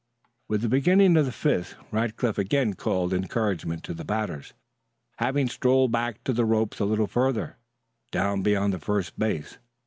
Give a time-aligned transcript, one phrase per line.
[0.49, 4.55] With the beginning of the fifth Rackliff again called encouragement to the batters,
[5.19, 7.57] having strolled back to the ropes a little further
[8.09, 9.59] down beyond first base.